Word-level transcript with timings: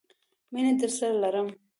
مینه 0.53 0.71
درسره 0.81 1.13
لرم! 1.21 1.47